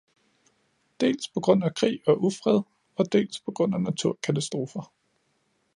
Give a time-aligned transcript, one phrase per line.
[1.03, 2.61] Dels på grund af krig og ufred
[2.95, 4.93] og dels på grund af naturkatastrofer.